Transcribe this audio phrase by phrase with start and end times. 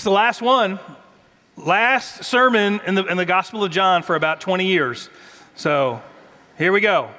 [0.00, 0.80] It's the last one,
[1.58, 5.10] last sermon in the, in the Gospel of John for about 20 years.
[5.56, 6.00] So
[6.56, 7.10] here we go.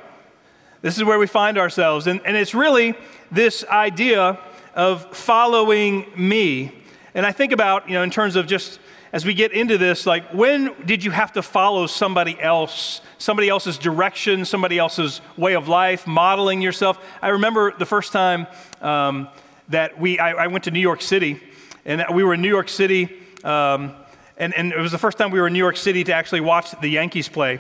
[0.81, 2.07] This is where we find ourselves.
[2.07, 2.95] And, and it's really
[3.31, 4.39] this idea
[4.73, 6.71] of following me.
[7.13, 8.79] And I think about, you know, in terms of just
[9.13, 13.47] as we get into this, like when did you have to follow somebody else, somebody
[13.47, 16.97] else's direction, somebody else's way of life, modeling yourself?
[17.21, 18.47] I remember the first time
[18.81, 19.27] um,
[19.69, 21.39] that we, I, I, went to New York City,
[21.85, 23.09] and we were in New York City,
[23.43, 23.93] um,
[24.37, 26.41] and, and it was the first time we were in New York City to actually
[26.41, 27.59] watch the Yankees play.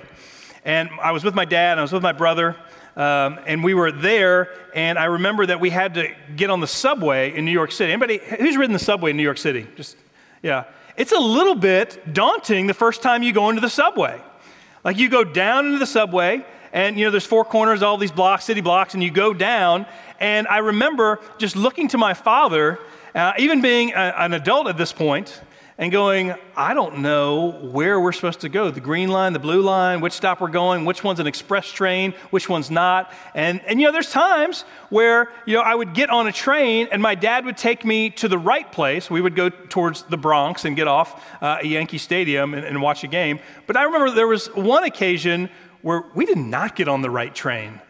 [0.63, 2.55] And I was with my dad, and I was with my brother,
[2.95, 6.67] um, and we were there, and I remember that we had to get on the
[6.67, 7.91] subway in New York City.
[7.91, 9.65] Anybody who's ridden the subway in New York City?
[9.75, 9.95] Just
[10.43, 10.65] yeah,
[10.97, 14.21] it's a little bit daunting the first time you go into the subway.
[14.83, 18.11] Like you go down into the subway, and you know there's four corners, all these
[18.11, 19.85] blocks, city blocks, and you go down.
[20.19, 22.79] And I remember just looking to my father,
[23.15, 25.41] uh, even being a, an adult at this point,
[25.81, 29.63] and going, I don't know where we're supposed to go the green line, the blue
[29.63, 33.11] line, which stop we're going, which one's an express train, which one's not.
[33.33, 36.87] And, and you know, there's times where, you know, I would get on a train
[36.91, 39.09] and my dad would take me to the right place.
[39.09, 42.79] We would go towards the Bronx and get off uh, a Yankee Stadium and, and
[42.79, 43.39] watch a game.
[43.65, 45.49] But I remember there was one occasion
[45.81, 47.81] where we did not get on the right train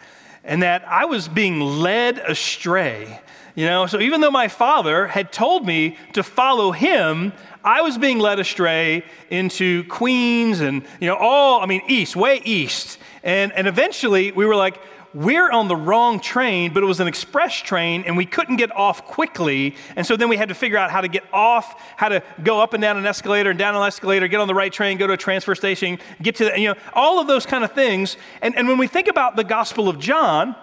[0.46, 3.20] and that I was being led astray.
[3.56, 7.98] You know, so even though my father had told me to follow him, I was
[7.98, 12.98] being led astray into Queens and, you know, all, I mean, east, way east.
[13.24, 14.80] And, and eventually we were like,
[15.14, 18.74] we're on the wrong train, but it was an express train and we couldn't get
[18.76, 19.76] off quickly.
[19.98, 22.62] And so then we had to figure out how to get off, how to go
[22.62, 25.08] up and down an escalator and down an escalator, get on the right train, go
[25.08, 28.16] to a transfer station, get to, the, you know, all of those kind of things.
[28.42, 30.56] And, and when we think about the Gospel of John,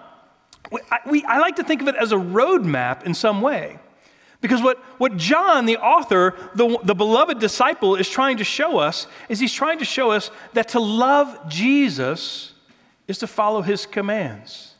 [0.91, 3.79] I, we, I like to think of it as a roadmap in some way.
[4.41, 9.07] Because what, what John, the author, the, the beloved disciple, is trying to show us
[9.27, 12.53] is he's trying to show us that to love Jesus
[13.07, 14.75] is to follow his commands.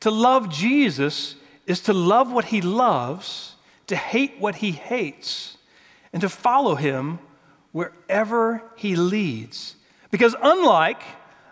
[0.00, 1.34] To love Jesus
[1.66, 3.56] is to love what he loves,
[3.88, 5.56] to hate what he hates,
[6.12, 7.18] and to follow him
[7.72, 9.74] wherever he leads.
[10.10, 11.02] Because unlike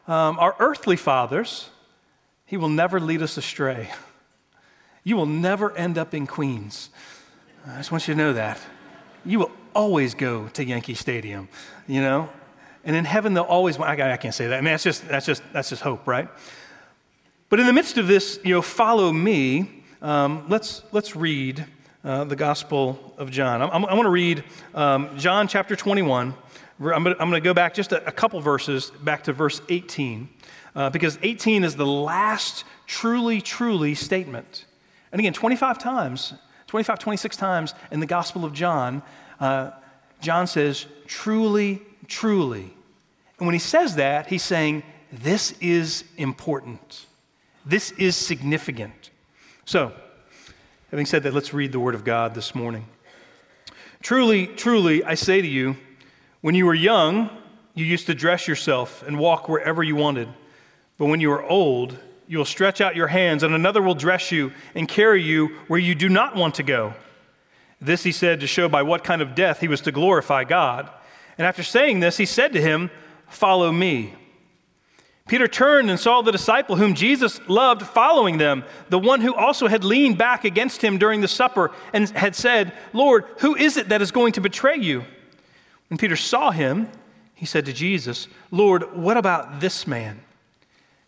[0.06, 1.70] um, our earthly fathers,
[2.54, 3.90] he will never lead us astray.
[5.02, 6.88] You will never end up in Queens.
[7.66, 8.60] I just want you to know that.
[9.24, 11.48] You will always go to Yankee Stadium,
[11.88, 12.28] you know?
[12.84, 14.56] And in heaven, they'll always, I, can't say that.
[14.56, 16.28] I mean, that's just, that's, just, that's just hope, right?
[17.48, 21.66] But in the midst of this, you know, follow me, um, let's, let's read
[22.04, 23.62] uh, the Gospel of John.
[23.62, 24.44] I'm, I'm, i want to read
[24.76, 26.32] um, John chapter 21.
[26.80, 30.28] I'm going to go back just a, a couple verses, back to verse 18
[30.74, 34.64] uh, because 18 is the last truly, truly statement.
[35.12, 36.34] And again, 25 times,
[36.66, 39.02] 25, 26 times in the Gospel of John,
[39.40, 39.70] uh,
[40.20, 42.74] John says, truly, truly.
[43.38, 44.82] And when he says that, he's saying,
[45.12, 47.06] this is important.
[47.64, 49.10] This is significant.
[49.64, 49.92] So,
[50.90, 52.86] having said that, let's read the Word of God this morning.
[54.02, 55.76] Truly, truly, I say to you,
[56.40, 57.30] when you were young,
[57.74, 60.28] you used to dress yourself and walk wherever you wanted.
[60.98, 64.32] But when you are old, you will stretch out your hands, and another will dress
[64.32, 66.94] you and carry you where you do not want to go.
[67.80, 70.88] This he said to show by what kind of death he was to glorify God.
[71.36, 72.90] And after saying this, he said to him,
[73.28, 74.14] Follow me.
[75.26, 79.68] Peter turned and saw the disciple whom Jesus loved following them, the one who also
[79.68, 83.88] had leaned back against him during the supper and had said, Lord, who is it
[83.88, 85.04] that is going to betray you?
[85.88, 86.90] When Peter saw him,
[87.34, 90.20] he said to Jesus, Lord, what about this man?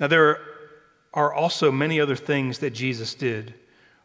[0.00, 0.38] Now, there
[1.14, 3.54] are also many other things that Jesus did.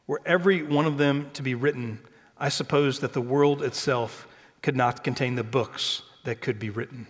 [0.05, 1.99] Were every one of them to be written,
[2.37, 4.27] I suppose that the world itself
[4.61, 7.07] could not contain the books that could be written.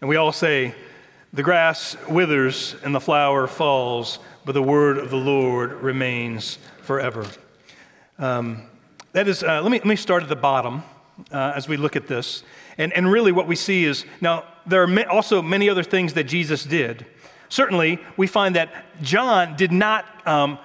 [0.00, 0.74] And we all say,
[1.32, 7.26] the grass withers and the flower falls, but the word of the Lord remains forever.
[8.18, 8.64] Um,
[9.12, 10.82] that is, uh, let, me, let me start at the bottom
[11.30, 12.42] uh, as we look at this.
[12.78, 16.24] And, and really, what we see is now, there are also many other things that
[16.24, 17.06] Jesus did.
[17.52, 20.58] Certainly, we find that John did not um,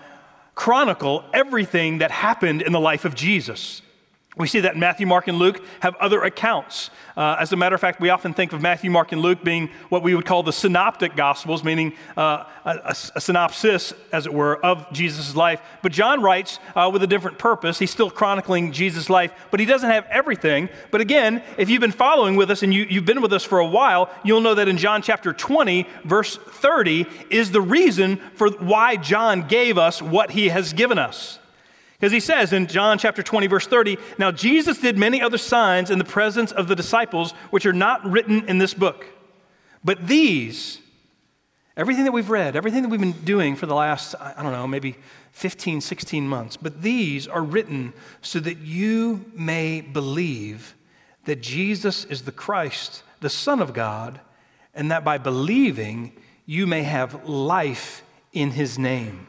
[0.55, 3.81] chronicle everything that happened in the life of Jesus.
[4.37, 6.91] We see that Matthew, Mark, and Luke have other accounts.
[7.15, 9.69] Uh, as a matter of fact, we often think of Matthew, Mark, and Luke being
[9.89, 14.63] what we would call the synoptic gospels, meaning uh, a, a, synopsis, as it were,
[14.63, 15.59] of Jesus' life.
[15.81, 17.79] But John writes uh, with a different purpose.
[17.79, 20.69] He's still chronicling Jesus' life, but he doesn't have everything.
[20.91, 23.57] But again, if you've been following with us and you, you've been with us for
[23.57, 28.51] a while, you'll know that in John chapter 20, verse 30, is the reason for
[28.51, 31.39] why John gave us what he has given us.
[31.99, 35.89] Because he says in John chapter 20, verse 30, Now Jesus did many other signs
[35.89, 39.05] in the presence of the disciples, which are not written in this book.
[39.83, 40.79] But these,
[41.75, 44.67] everything that we've read, everything that we've been doing for the last, I don't know,
[44.67, 44.97] maybe
[45.31, 50.75] 15, 16 months, but these are written so that you may believe
[51.25, 54.19] that Jesus is the Christ, the Son of God,
[54.73, 56.13] and that by believing
[56.45, 58.03] you may have life
[58.33, 59.27] in his name.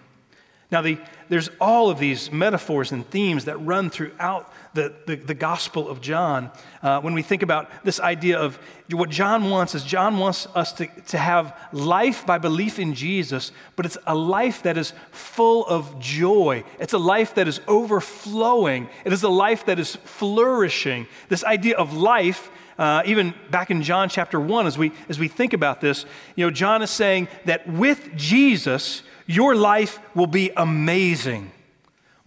[0.70, 0.98] Now, the,
[1.30, 6.02] there's all of these metaphors and themes that run throughout the, the, the Gospel of
[6.02, 6.50] John.
[6.82, 8.58] Uh, when we think about this idea of
[8.90, 13.50] what John wants, is John wants us to, to have life by belief in Jesus,
[13.76, 16.64] but it's a life that is full of joy.
[16.78, 18.90] It's a life that is overflowing.
[19.06, 21.06] It is a life that is flourishing.
[21.30, 25.26] This idea of life uh, even back in John chapter 1, as we, as we
[25.26, 26.06] think about this,
[26.36, 31.52] you know, John is saying that with Jesus, your life will be amazing.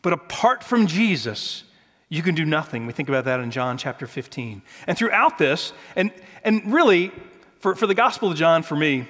[0.04, 1.64] But apart from Jesus,
[2.10, 2.86] you can do nothing.
[2.86, 4.62] We think about that in John chapter 15.
[4.86, 6.12] And throughout this, and,
[6.44, 7.12] and really,
[7.60, 9.08] for, for the Gospel of John, for me,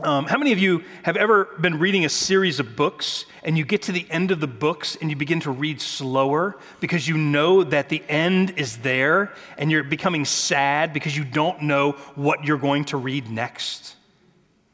[0.00, 3.64] um, how many of you have ever been reading a series of books and you
[3.64, 7.16] get to the end of the books and you begin to read slower because you
[7.16, 12.44] know that the end is there and you're becoming sad because you don't know what
[12.44, 13.94] you're going to read next?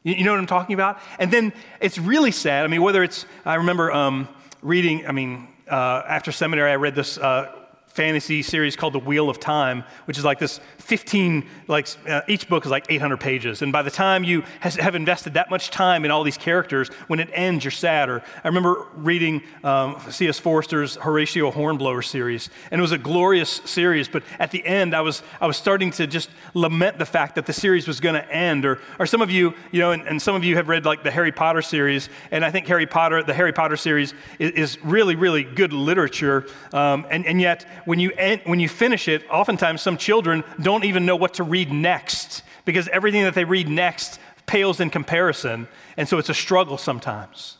[0.03, 0.99] You know what I'm talking about?
[1.19, 1.51] And then
[1.81, 2.63] it's really sad.
[2.63, 4.29] I mean, whether it's, I remember um,
[4.61, 7.53] reading, I mean, uh, after seminary, I read this uh,
[7.99, 12.47] fantasy series called The Wheel of Time, which is like this 15, like uh, each
[12.47, 13.61] book is like 800 pages.
[13.61, 16.87] And by the time you has, have invested that much time in all these characters,
[17.07, 18.09] when it ends, you're sad.
[18.09, 20.39] I remember reading um, C.S.
[20.39, 24.07] Forester's Horatio Hornblower series, and it was a glorious series.
[24.07, 27.47] But at the end, I was, I was starting to just lament the fact that
[27.47, 28.63] the series was going to end.
[28.63, 31.03] Or, or some of you, you know, and, and, some of you have read like
[31.03, 34.83] the Harry Potter series, and I think Harry Potter, the Harry Potter series is, is
[34.85, 36.45] really, really good literature.
[36.71, 40.85] Um, and, and yet, when you, end, when you finish it, oftentimes some children don't
[40.85, 45.67] even know what to read next because everything that they read next pales in comparison.
[45.97, 47.57] And so it's a struggle sometimes.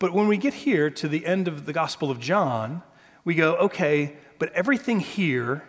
[0.00, 2.82] But when we get here to the end of the Gospel of John,
[3.24, 5.62] we go, okay, but everything here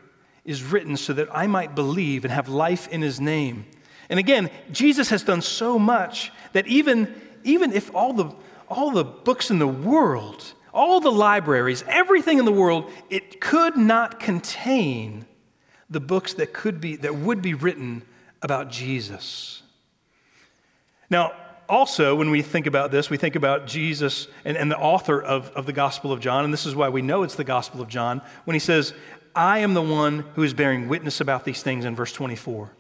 [0.44, 3.68] is written so that I might believe and have life in his name.
[4.10, 8.34] And again, Jesus has done so much that even, even if all the,
[8.68, 13.78] all the books in the world all the libraries, everything in the world, it could
[13.78, 15.26] not contain
[15.90, 18.04] the books that could be that would be written
[18.42, 19.64] about Jesus.
[21.10, 21.34] Now,
[21.68, 25.50] also, when we think about this, we think about Jesus and, and the author of,
[25.52, 27.88] of the Gospel of John, and this is why we know it's the Gospel of
[27.88, 28.94] John, when he says,
[29.36, 32.72] I am the one who is bearing witness about these things in verse 24.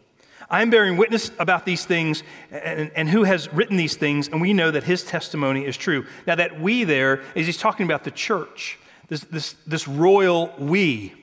[0.49, 4.41] I am bearing witness about these things and, and, who has written these things, and
[4.41, 6.07] we know that his testimony is true.
[6.25, 8.79] Now, that we there is he's talking about the church,
[9.09, 11.13] this, this, this royal we.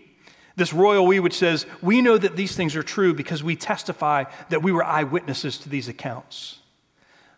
[0.54, 4.24] This royal we, which says, we know that these things are true because we testify
[4.48, 6.60] that we were eyewitnesses to these accounts.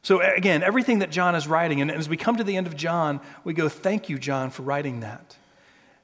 [0.03, 2.77] So, again, everything that John is writing, and as we come to the end of
[2.77, 5.37] John, we go, Thank you, John, for writing that.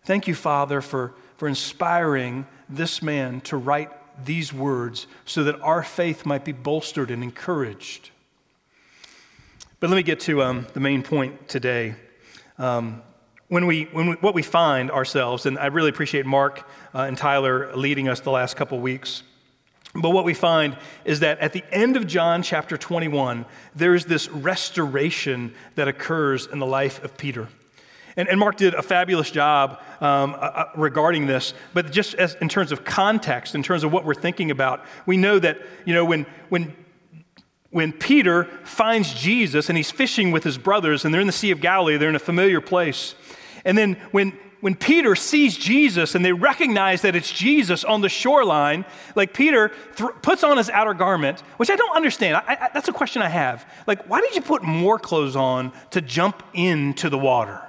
[0.05, 3.91] Thank you, Father, for, for inspiring this man to write
[4.25, 8.11] these words so that our faith might be bolstered and encouraged.
[9.81, 11.95] But let me get to um, the main point today.
[12.59, 13.03] Um,
[13.49, 17.17] when we, when we, what we find ourselves, and I really appreciate Mark uh, and
[17.17, 19.23] Tyler leading us the last couple weeks.
[19.95, 24.29] But what we find is that at the end of John chapter 21, there's this
[24.29, 27.49] restoration that occurs in the life of Peter.
[28.17, 32.37] And, and Mark did a fabulous job um, uh, uh, regarding this, but just as,
[32.41, 35.95] in terms of context, in terms of what we're thinking about, we know that, you
[35.95, 36.75] know, when, when,
[37.71, 41.51] when Peter finds Jesus and he's fishing with his brothers and they're in the Sea
[41.51, 43.17] of Galilee, they're in a familiar place.
[43.65, 48.09] And then when, when Peter sees Jesus and they recognize that it's Jesus on the
[48.09, 48.85] shoreline,
[49.17, 52.37] like Peter th- puts on his outer garment, which I don't understand.
[52.37, 53.69] I, I, that's a question I have.
[53.89, 57.61] Like, why did you put more clothes on to jump into the water?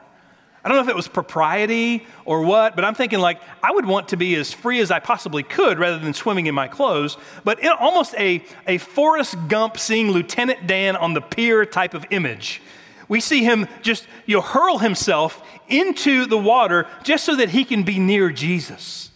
[0.65, 3.85] I don't know if it was propriety or what, but I'm thinking like I would
[3.85, 7.17] want to be as free as I possibly could rather than swimming in my clothes.
[7.43, 12.03] But in almost a, a Forrest Gump seeing Lieutenant Dan on the pier type of
[12.09, 12.63] image
[13.07, 17.63] We see him just you know, hurl himself into the water just so that he
[17.63, 19.11] can be near Jesus.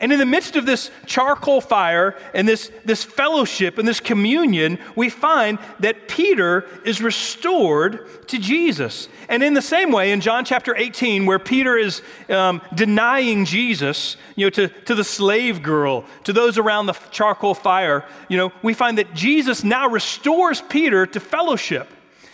[0.00, 4.78] And in the midst of this charcoal fire and this, this fellowship and this communion,
[4.96, 9.10] we find that Peter is restored to Jesus.
[9.28, 14.16] And in the same way, in John chapter 18, where Peter is um, denying Jesus,
[14.36, 18.52] you know, to, to the slave girl, to those around the charcoal fire, you know,
[18.62, 21.88] we find that Jesus now restores Peter to fellowship.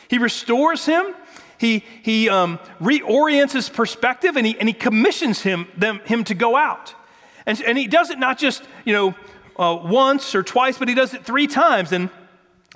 [0.06, 1.14] He restores him.
[1.58, 6.35] He, he um, reorients his perspective and he, and he commissions him, them, him to
[6.35, 6.94] go out.
[7.46, 9.14] And, and he does it not just, you know,
[9.58, 11.92] uh, once or twice, but he does it three times.
[11.92, 12.10] And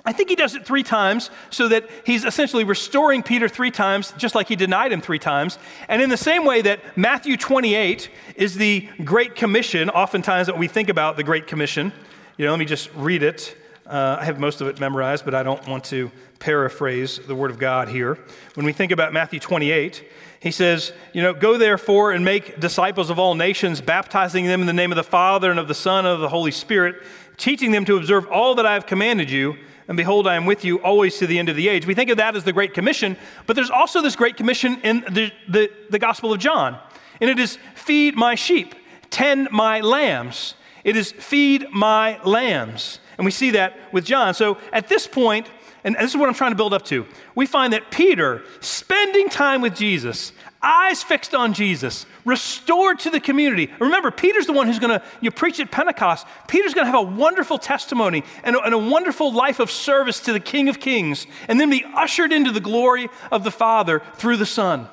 [0.03, 4.13] I think he does it three times so that he's essentially restoring Peter three times,
[4.17, 5.59] just like he denied him three times.
[5.87, 10.67] And in the same way that Matthew 28 is the Great Commission, oftentimes that we
[10.67, 11.93] think about the Great Commission,
[12.37, 13.55] you know, let me just read it.
[13.85, 16.09] Uh, I have most of it memorized, but I don't want to
[16.39, 18.17] paraphrase the Word of God here.
[18.55, 20.03] When we think about Matthew 28,
[20.41, 24.67] he says, You know, go therefore and make disciples of all nations, baptizing them in
[24.67, 26.95] the name of the Father and of the Son and of the Holy Spirit,
[27.37, 29.55] teaching them to observe all that I have commanded you.
[29.87, 31.85] And behold, I am with you always to the end of the age.
[31.85, 35.01] We think of that as the Great Commission, but there's also this Great Commission in
[35.11, 36.79] the, the, the Gospel of John.
[37.19, 38.73] And it is feed my sheep,
[39.11, 40.55] tend my lambs.
[40.83, 42.99] It is feed my lambs.
[43.19, 44.33] And we see that with John.
[44.33, 45.47] So at this point,
[45.83, 47.05] and this is what I'm trying to build up to.
[47.35, 53.19] We find that Peter, spending time with Jesus, eyes fixed on Jesus, restored to the
[53.19, 53.71] community.
[53.79, 56.27] Remember, Peter's the one who's going to you preach at Pentecost.
[56.47, 60.19] Peter's going to have a wonderful testimony and a, and a wonderful life of service
[60.21, 64.01] to the King of Kings, and then be ushered into the glory of the Father
[64.15, 64.87] through the Son.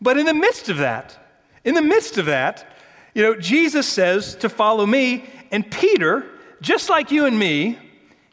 [0.00, 1.16] But in the midst of that,
[1.64, 2.76] in the midst of that,
[3.14, 6.24] you know, Jesus says to follow me, and Peter,
[6.60, 7.78] just like you and me,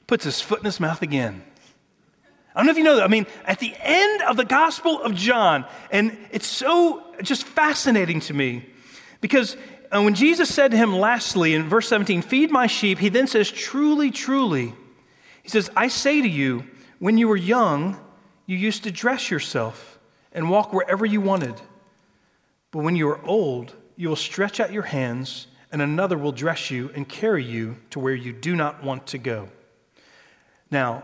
[0.06, 1.44] puts his foot in his mouth again.
[2.56, 3.04] I don't know if you know that.
[3.04, 8.22] I mean, at the end of the Gospel of John, and it's so just fascinating
[8.22, 8.66] to me
[9.20, 9.58] because
[9.92, 13.28] uh, when Jesus said to him lastly in verse 17, Feed my sheep, he then
[13.28, 14.74] says, Truly, truly.
[15.44, 16.66] He says, I say to you,
[17.00, 18.00] when you were young,
[18.46, 20.00] you used to dress yourself
[20.32, 21.60] and walk wherever you wanted.
[22.72, 26.72] But when you are old, you will stretch out your hands, and another will dress
[26.72, 29.50] you and carry you to where you do not want to go.
[30.72, 31.04] Now,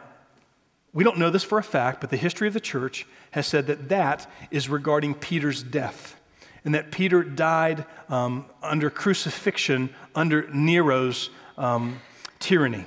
[0.93, 3.67] we don't know this for a fact, but the history of the church has said
[3.67, 6.19] that that is regarding Peter's death,
[6.65, 12.01] and that Peter died um, under crucifixion under Nero's um,
[12.39, 12.85] tyranny.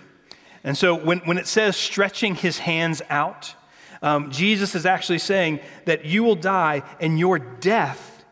[0.63, 3.55] And so when, when it says stretching his hands out,
[4.03, 8.25] um, Jesus is actually saying that you will die and your death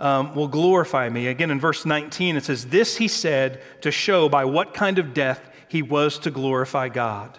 [0.00, 1.28] um, will glorify me.
[1.28, 5.14] Again, in verse 19, it says, This he said to show by what kind of
[5.14, 7.38] death he was to glorify God.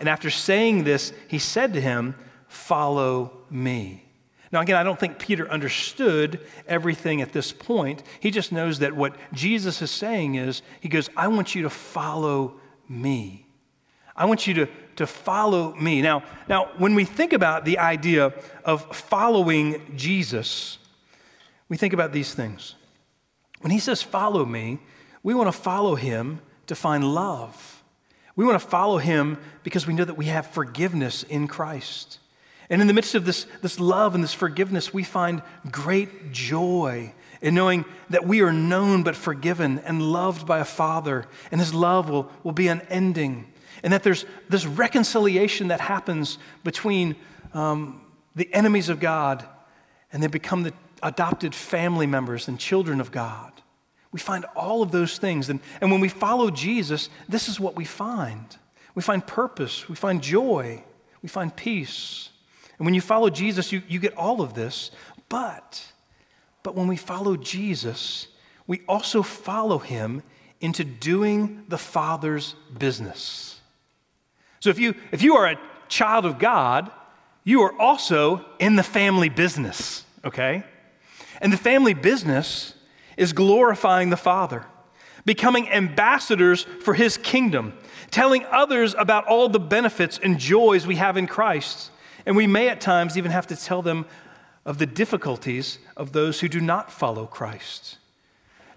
[0.00, 2.16] And after saying this, he said to him,
[2.48, 4.04] Follow me.
[4.50, 8.02] Now, again, I don't think Peter understood everything at this point.
[8.18, 11.70] He just knows that what Jesus is saying is, He goes, I want you to
[11.70, 13.46] follow me.
[14.16, 14.66] I want you to,
[14.96, 16.02] to follow me.
[16.02, 18.32] Now, now, when we think about the idea
[18.64, 20.78] of following Jesus,
[21.68, 22.74] we think about these things.
[23.60, 24.80] When he says, Follow me,
[25.22, 27.79] we want to follow him to find love.
[28.40, 32.20] We want to follow him because we know that we have forgiveness in Christ.
[32.70, 37.12] And in the midst of this, this love and this forgiveness, we find great joy
[37.42, 41.74] in knowing that we are known but forgiven and loved by a Father, and His
[41.74, 43.52] love will, will be unending.
[43.82, 47.16] And that there's this reconciliation that happens between
[47.52, 48.00] um,
[48.36, 49.44] the enemies of God
[50.14, 53.52] and they become the adopted family members and children of God.
[54.12, 55.48] We find all of those things.
[55.50, 58.56] And, and when we follow Jesus, this is what we find.
[58.94, 60.82] We find purpose, we find joy,
[61.22, 62.30] we find peace.
[62.78, 64.90] And when you follow Jesus, you, you get all of this.
[65.28, 65.92] But,
[66.62, 68.26] but when we follow Jesus,
[68.66, 70.22] we also follow him
[70.60, 73.60] into doing the Father's business.
[74.60, 76.90] So if you, if you are a child of God,
[77.44, 80.64] you are also in the family business, okay?
[81.40, 82.74] And the family business
[83.20, 84.64] is glorifying the Father,
[85.26, 87.74] becoming ambassadors for His kingdom,
[88.10, 91.90] telling others about all the benefits and joys we have in Christ.
[92.24, 94.06] And we may at times even have to tell them
[94.64, 97.98] of the difficulties of those who do not follow Christ.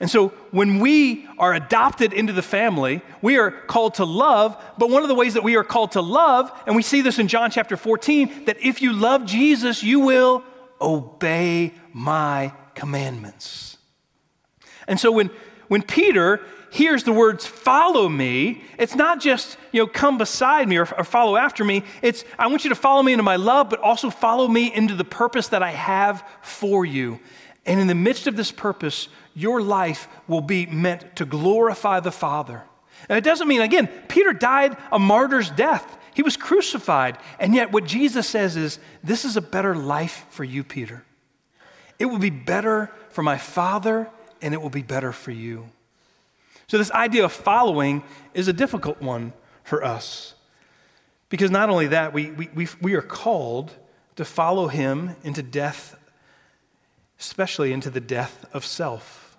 [0.02, 4.62] And so when we are adopted into the family, we are called to love.
[4.78, 7.18] But one of the ways that we are called to love, and we see this
[7.18, 10.44] in John chapter 14, that if you love Jesus, you will
[10.82, 13.73] obey my commandments.
[14.88, 15.30] And so when,
[15.68, 16.42] when Peter,
[16.74, 21.04] hears the words follow me, it's not just, you know, come beside me or, or
[21.04, 21.84] follow after me.
[22.02, 24.96] It's, I want you to follow me into my love, but also follow me into
[24.96, 27.20] the purpose that I have for you.
[27.66, 32.12] And in the midst of this purpose, your life will be meant to glorify the
[32.12, 32.64] Father.
[33.08, 35.98] And it doesn't mean, again, Peter died a martyr's death.
[36.16, 37.20] He was crucified.
[37.40, 41.04] And yet, what Jesus says is, This is a better life for you, Peter.
[42.00, 44.10] It will be better for my Father,
[44.44, 45.70] and it will be better for you.
[46.68, 49.34] So, this idea of following is a difficult one
[49.64, 50.36] for us.
[51.30, 53.72] Because not only that, we, we, we, are called
[54.18, 55.96] to follow him into death,
[57.20, 59.36] especially into the death of self.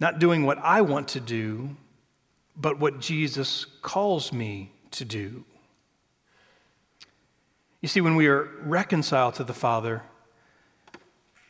[0.00, 1.76] Not doing what I want to do,
[2.56, 5.44] but what Jesus calls me to do.
[7.80, 10.02] You see, when we are reconciled to the Father,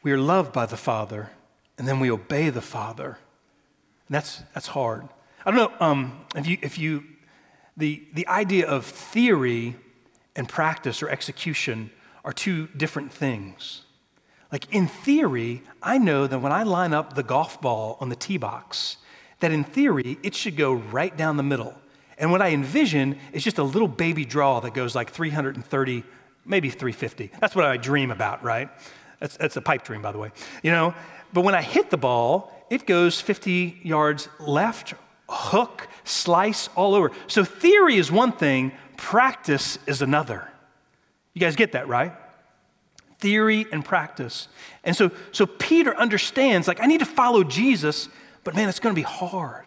[0.02, 1.30] we are loved by the Father,
[1.78, 3.18] and then we obey the Father.
[4.09, 5.09] And that's, that's hard.
[5.45, 7.04] I don't know um, if you, if you
[7.76, 9.76] the, the idea of theory
[10.35, 11.90] and practice or execution
[12.25, 13.83] are two different things.
[14.50, 18.16] Like in theory, I know that when I line up the golf ball on the
[18.16, 18.97] tee box,
[19.40, 21.75] that in theory, it should go right down the middle.
[22.18, 26.04] And what I envision is just a little baby draw that goes like 330,
[26.47, 27.30] maybe 350.
[27.40, 28.71] That's what I dream about, right?
[29.21, 30.30] That's, that's a pipe dream, by the way.
[30.62, 30.95] You know,
[31.33, 34.95] but when I hit the ball, it goes 50 yards left,
[35.28, 37.11] hook, slice, all over.
[37.26, 40.49] So theory is one thing, practice is another.
[41.35, 42.12] You guys get that, right?
[43.18, 44.49] Theory and practice.
[44.85, 48.09] And so, so Peter understands, like, I need to follow Jesus
[48.47, 49.66] but man, it's going to be hard.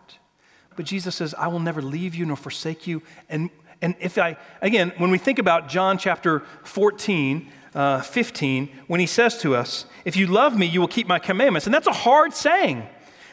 [0.78, 3.04] But Jesus says, I will never leave you nor forsake you.
[3.28, 3.50] And,
[3.82, 9.06] and if I, again, when we think about John chapter 14, uh, 15, when he
[9.06, 11.66] says to us, If you love me, you will keep my commandments.
[11.66, 12.86] And that's a hard saying.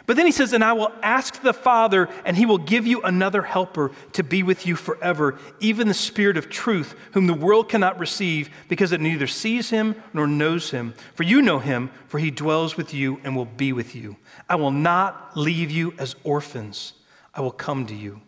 [0.06, 3.02] But then he says, And I will ask the Father, and he will give you
[3.02, 7.68] another helper to be with you forever, even the Spirit of truth, whom the world
[7.68, 10.94] cannot receive, because it neither sees him nor knows him.
[11.16, 14.14] For you know him, for he dwells with you and will be with you.
[14.48, 16.92] I will not leave you as orphans,
[17.34, 18.20] I will come to you.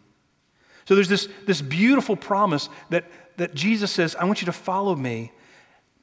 [0.87, 3.05] So there's this, this beautiful promise that,
[3.37, 5.31] that Jesus says, I want you to follow me,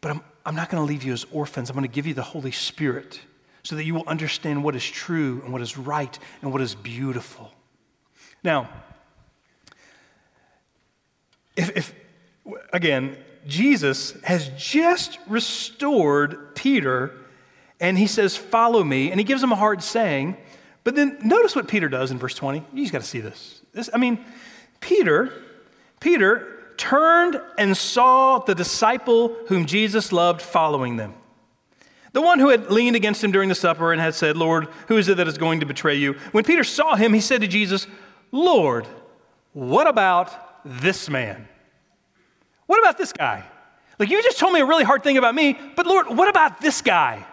[0.05, 1.71] but I'm, I'm not going to leave you as orphans.
[1.71, 3.19] I'm going to give you the Holy Spirit
[3.63, 6.75] so that you will understand what is true and what is right and what is
[6.75, 7.51] beautiful.
[8.43, 8.69] Now,
[11.55, 11.95] if, if
[12.71, 17.11] again, Jesus has just restored Peter
[17.79, 20.37] and he says, Follow me, and he gives him a hard saying.
[20.83, 22.63] But then notice what Peter does in verse 20.
[22.73, 23.59] You just got to see this.
[23.73, 23.89] this.
[23.91, 24.23] I mean,
[24.81, 25.33] Peter,
[25.99, 31.13] Peter turned and saw the disciple whom Jesus loved following them.
[32.13, 34.97] The one who had leaned against him during the supper and had said, Lord, who
[34.97, 36.13] is it that is going to betray you?
[36.31, 37.87] When Peter saw him, he said to Jesus,
[38.31, 38.87] Lord,
[39.51, 40.31] what about
[40.63, 41.47] this man?
[42.67, 43.43] What about this guy?
[43.99, 46.61] Like, you just told me a really hard thing about me, but Lord, what about
[46.61, 47.25] this guy?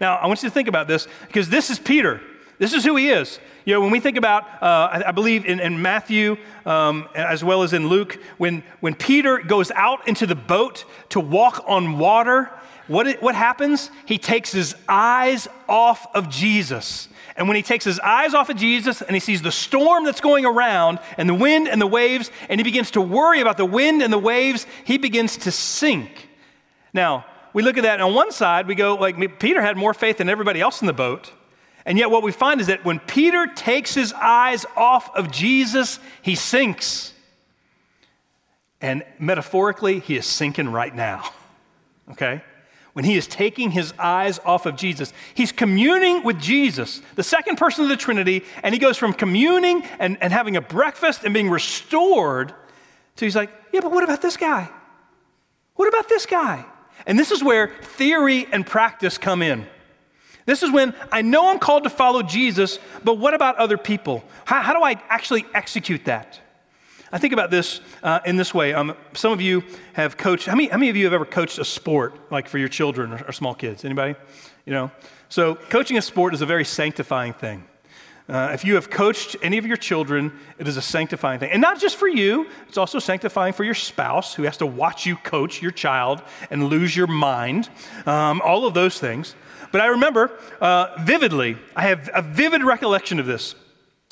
[0.00, 2.20] Now, I want you to think about this because this is Peter.
[2.58, 3.40] This is who he is.
[3.64, 6.36] You know, when we think about, uh, I, I, believe in, in Matthew
[6.66, 11.20] um, as well as in Luke, when, when Peter goes out into the boat to
[11.20, 12.50] walk on water,
[12.88, 13.90] what, what happens?
[14.06, 17.08] He takes his eyes off of Jesus.
[17.36, 20.20] And when he takes his eyes off of Jesus and he sees the storm that's
[20.20, 23.64] going around and the wind and the waves, and he begins to worry about the
[23.64, 26.28] wind and the waves, he begins to sink.
[26.92, 29.94] Now, we look at that, and on one side, we go, like, Peter had more
[29.94, 31.32] faith than everybody else in the boat.
[31.84, 35.98] And yet, what we find is that when Peter takes his eyes off of Jesus,
[36.22, 37.12] he sinks.
[38.80, 41.28] And metaphorically, he is sinking right now.
[42.10, 42.42] Okay?
[42.92, 45.12] when he is taking his eyes off of Jesus.
[45.34, 49.82] He's communing with Jesus, the second person of the Trinity, and he goes from communing
[49.98, 52.54] and, and having a breakfast and being restored
[53.16, 54.68] to he's like, yeah, but what about this guy?
[55.76, 56.64] What about this guy?
[57.06, 59.66] And this is where theory and practice come in.
[60.46, 64.24] This is when I know I'm called to follow Jesus, but what about other people?
[64.44, 66.40] How, how do I actually execute that?
[67.14, 68.72] I think about this uh, in this way.
[68.72, 70.46] Um, some of you have coached.
[70.46, 73.12] How many, how many of you have ever coached a sport, like for your children
[73.12, 73.84] or, or small kids?
[73.84, 74.14] Anybody?
[74.64, 74.90] You know.
[75.28, 77.64] So coaching a sport is a very sanctifying thing.
[78.28, 81.50] Uh, if you have coached any of your children, it is a sanctifying thing.
[81.50, 85.04] And not just for you, it's also sanctifying for your spouse who has to watch
[85.04, 87.68] you coach your child and lose your mind.
[88.06, 89.34] Um, all of those things.
[89.72, 90.30] But I remember
[90.60, 93.54] uh, vividly, I have a vivid recollection of this.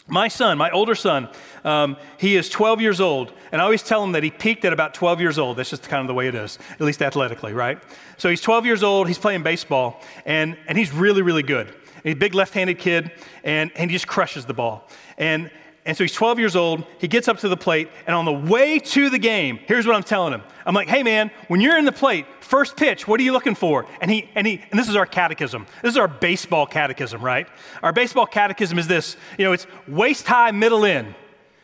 [0.09, 1.29] My son, my older son,
[1.63, 4.73] um, he is 12 years old, and I always tell him that he peaked at
[4.73, 5.57] about 12 years old.
[5.57, 7.81] That's just kind of the way it is, at least athletically, right?
[8.17, 11.73] So he's 12 years old, he's playing baseball, and, and he's really, really good.
[12.03, 13.13] he's a big left handed kid,
[13.45, 14.89] and, and he just crushes the ball.
[15.17, 15.51] And,
[15.87, 16.85] and so he's 12 years old.
[16.99, 19.97] He gets up to the plate, and on the way to the game, here's what
[19.97, 20.43] I'm telling him.
[20.67, 23.55] I'm like, hey, man, when you're in the plate, first pitch, what are you looking
[23.55, 23.87] for?
[24.01, 25.67] And he, and he, and this is our catechism.
[25.83, 27.49] This is our baseball catechism, right?
[27.83, 31.15] Our baseball catechism is this you know, it's waist high, middle in.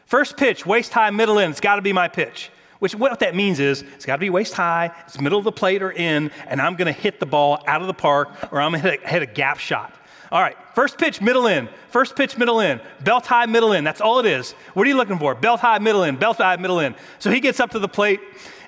[0.07, 1.51] First pitch, waist high, middle in.
[1.51, 2.51] It's got to be my pitch.
[2.79, 5.53] Which what that means is it's got to be waist high, it's middle of the
[5.53, 8.61] plate or in, and I'm going to hit the ball out of the park or
[8.61, 9.95] I'm going to hit, hit a gap shot.
[10.37, 11.67] All right, first pitch, middle in.
[11.89, 12.79] First pitch, middle in.
[13.03, 13.85] Belt high, middle in.
[13.85, 14.53] That's all it is.
[14.75, 15.35] What are you looking for?
[15.35, 16.17] Belt high, middle in.
[16.17, 16.95] Belt high, middle in.
[17.19, 18.21] So he gets up to the plate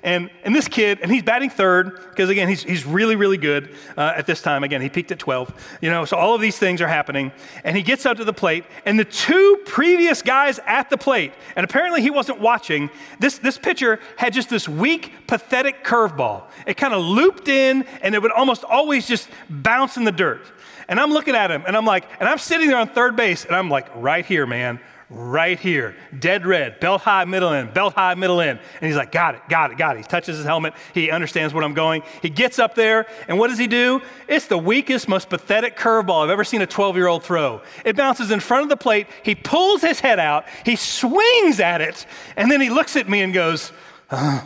[0.03, 3.75] and, and this kid, and he's batting third, because again, he's, he's really, really good
[3.97, 4.63] uh, at this time.
[4.63, 5.77] Again, he peaked at 12.
[5.81, 7.31] You know, so all of these things are happening.
[7.63, 11.33] And he gets up to the plate, and the two previous guys at the plate,
[11.55, 16.43] and apparently he wasn't watching, this, this pitcher had just this weak, pathetic curveball.
[16.65, 20.41] It kind of looped in, and it would almost always just bounce in the dirt.
[20.89, 23.45] And I'm looking at him, and I'm like, and I'm sitting there on third base,
[23.45, 27.93] and I'm like, right here, man right here, dead red, belt high, middle in, belt
[27.93, 28.49] high, middle in.
[28.49, 29.99] And he's like, got it, got it, got it.
[29.99, 30.73] He touches his helmet.
[30.93, 32.03] He understands what I'm going.
[32.21, 34.01] He gets up there, and what does he do?
[34.27, 37.61] It's the weakest, most pathetic curveball I've ever seen a 12 year old throw.
[37.85, 39.07] It bounces in front of the plate.
[39.23, 42.05] He pulls his head out, he swings at it,
[42.37, 43.71] and then he looks at me and goes,
[44.11, 44.41] uh.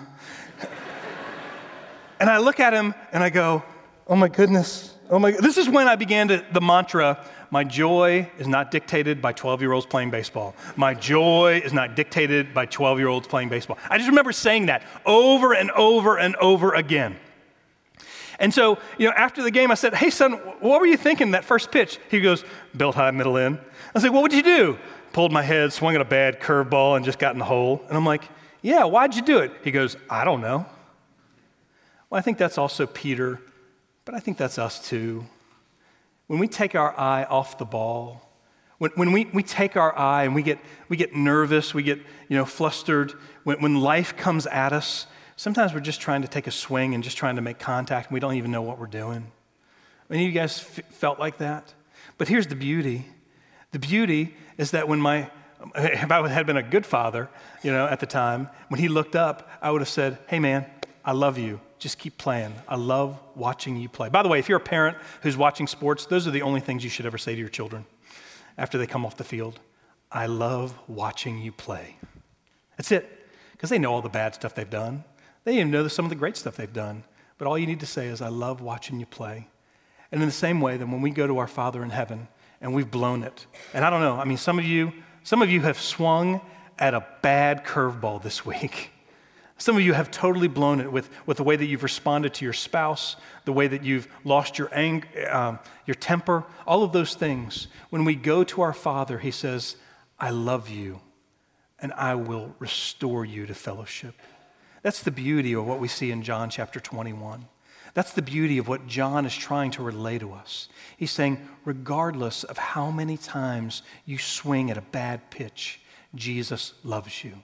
[2.20, 3.64] and I look at him and I go,
[4.08, 4.93] oh my goodness.
[5.10, 9.22] Oh my, this is when I began to, the mantra my joy is not dictated
[9.22, 10.56] by 12 year olds playing baseball.
[10.76, 13.78] My joy is not dictated by 12 year olds playing baseball.
[13.92, 17.16] I just remember saying that over and over and over again.
[18.40, 21.32] And so, you know, after the game, I said, Hey, son, what were you thinking
[21.32, 22.00] that first pitch?
[22.10, 23.60] He goes, Belt high, middle in.
[23.94, 24.80] I like, What would you do?
[25.12, 27.84] Pulled my head, swung at a bad curveball, and just got in the hole.
[27.88, 28.24] And I'm like,
[28.64, 29.52] Yeah, why'd you do it?
[29.64, 30.66] He goes, I don't know.
[32.10, 33.40] Well, I think that's also Peter,
[34.06, 35.26] but I think that's us too
[36.28, 38.22] when we take our eye off the ball,
[38.78, 42.00] when, when we, we take our eye and we get, we get nervous, we get
[42.28, 43.14] you know, flustered,
[43.44, 47.04] when, when life comes at us, sometimes we're just trying to take a swing and
[47.04, 49.32] just trying to make contact and we don't even know what we're doing.
[50.10, 51.74] Any of you guys f- felt like that?
[52.18, 53.06] But here's the beauty.
[53.72, 55.30] The beauty is that when my,
[55.76, 57.30] if I had been a good father,
[57.64, 60.66] you know, at the time, when he looked up, I would have said, hey man,
[61.04, 62.56] I love you just keep playing.
[62.68, 64.08] I love watching you play.
[64.10, 66.84] By the way, if you're a parent who's watching sports, those are the only things
[66.84, 67.86] you should ever say to your children
[68.58, 69.60] after they come off the field.
[70.10, 71.98] I love watching you play.
[72.78, 75.04] That's it, because they know all the bad stuff they've done.
[75.44, 77.04] They even know some of the great stuff they've done.
[77.38, 79.50] But all you need to say is, I love watching you play.
[80.12, 82.30] And in the same way, that when we go to our Father in heaven
[82.62, 84.94] and we've blown it, and I don't know, I mean, some of you,
[85.24, 86.40] some of you have swung
[86.80, 88.92] at a bad curveball this week.
[89.64, 92.44] Some of you have totally blown it with, with the way that you've responded to
[92.44, 97.16] your spouse, the way that you've lost your, ang- um, your temper, all of those
[97.16, 97.68] things.
[97.90, 99.78] When we go to our Father, He says,
[100.20, 101.00] I love you
[101.80, 104.16] and I will restore you to fellowship.
[104.82, 107.46] That's the beauty of what we see in John chapter 21.
[107.94, 110.68] That's the beauty of what John is trying to relay to us.
[110.98, 115.80] He's saying, regardless of how many times you swing at a bad pitch,
[116.14, 117.36] Jesus loves you.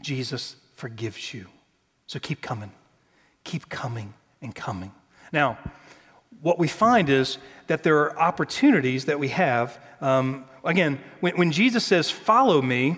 [0.00, 1.46] Jesus forgives you.
[2.06, 2.72] So keep coming,
[3.44, 4.92] keep coming and coming.
[5.32, 5.58] Now,
[6.42, 9.78] what we find is that there are opportunities that we have.
[10.00, 12.96] Um, again, when, when, Jesus says, Follow me,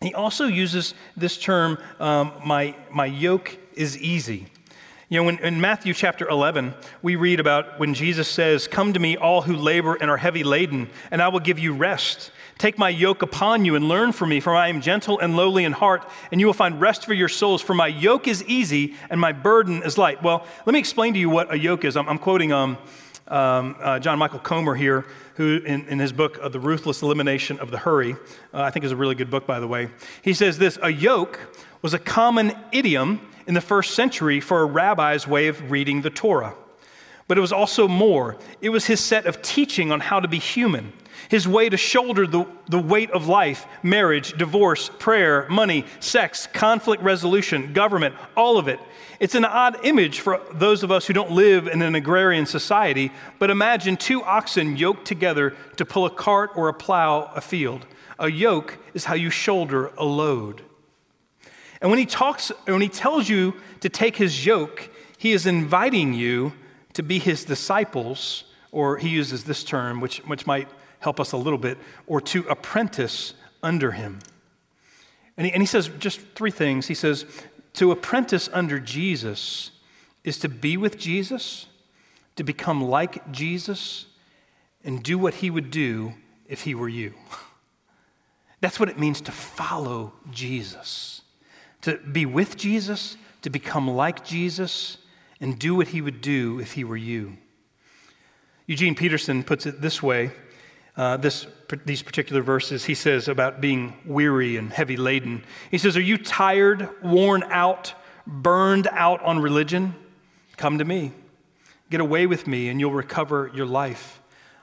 [0.00, 4.46] he also uses this term, um, my, my yoke is easy.
[5.10, 9.00] You know, when, in Matthew chapter 11, we read about when Jesus says, Come to
[9.00, 12.30] me, all who labor and are heavy laden, and I will give you rest.
[12.58, 15.64] Take my yoke upon you and learn from me, for I am gentle and lowly
[15.64, 17.60] in heart, and you will find rest for your souls.
[17.60, 20.22] For my yoke is easy and my burden is light.
[20.22, 21.96] Well, let me explain to you what a yoke is.
[21.96, 22.78] I'm, I'm quoting um,
[23.26, 27.58] um, uh, John Michael Comer here, who in, in his book, uh, The Ruthless Elimination
[27.58, 28.12] of the Hurry,
[28.54, 29.88] uh, I think is a really good book, by the way.
[30.22, 31.40] He says this A yoke
[31.82, 36.10] was a common idiom in the first century for a rabbi's way of reading the
[36.10, 36.54] Torah.
[37.28, 38.36] But it was also more.
[38.60, 40.92] It was his set of teaching on how to be human,
[41.28, 47.02] his way to shoulder the, the weight of life, marriage, divorce, prayer, money, sex, conflict
[47.02, 48.80] resolution, government, all of it.
[49.20, 53.12] It's an odd image for those of us who don't live in an agrarian society,
[53.38, 57.86] but imagine two oxen yoked together to pull a cart or a plow a field.
[58.18, 60.62] A yoke is how you shoulder a load.
[61.80, 66.14] And when he talks, when he tells you to take his yoke, he is inviting
[66.14, 66.52] you
[66.92, 71.36] to be his disciples, or he uses this term, which, which might help us a
[71.36, 74.18] little bit, or to apprentice under him.
[75.36, 76.86] And he, and he says just three things.
[76.86, 77.24] He says,
[77.74, 79.70] to apprentice under Jesus
[80.24, 81.66] is to be with Jesus,
[82.36, 84.06] to become like Jesus,
[84.84, 86.14] and do what he would do
[86.46, 87.14] if he were you.
[88.60, 91.22] That's what it means to follow Jesus,
[91.82, 94.98] to be with Jesus, to become like Jesus,
[95.40, 97.36] and do what he would do if he were you.
[98.66, 100.30] Eugene Peterson puts it this way
[100.96, 101.46] uh, this,
[101.86, 102.84] these particular verses.
[102.84, 105.44] He says about being weary and heavy laden.
[105.70, 107.94] He says, Are you tired, worn out,
[108.26, 109.94] burned out on religion?
[110.56, 111.12] Come to me.
[111.90, 114.20] Get away with me, and you'll recover your life.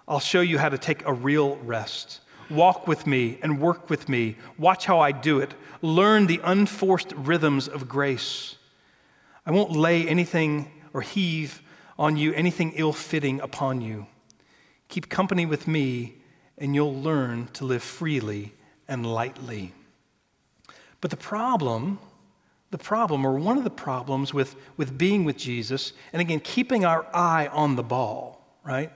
[0.08, 2.21] I'll show you how to take a real rest.
[2.49, 4.38] Walk with me and work with me.
[4.57, 5.53] Watch how I do it.
[5.81, 8.55] Learn the unforced rhythms of grace.
[9.45, 11.62] I won't lay anything or heave
[11.99, 14.07] on you anything ill fitting upon you.
[14.88, 16.15] Keep company with me,
[16.57, 18.53] and you'll learn to live freely
[18.88, 19.73] and lightly.
[21.01, 21.99] But the problem,
[22.71, 26.86] the problem, or one of the problems with, with being with Jesus, and again, keeping
[26.86, 28.91] our eye on the ball, right?